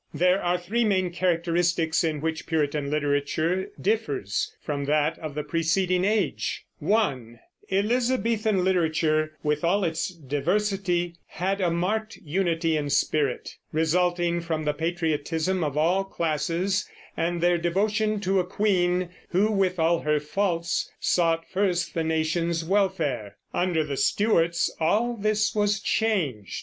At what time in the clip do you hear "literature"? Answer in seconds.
2.89-3.69, 8.63-9.33